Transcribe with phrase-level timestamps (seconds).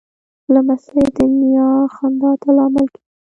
[0.53, 3.07] لمسی د نیکه خندا ته لامل کېږي.